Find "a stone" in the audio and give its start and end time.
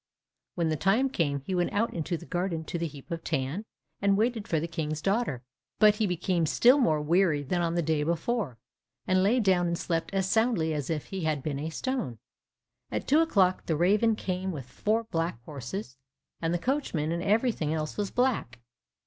11.59-12.17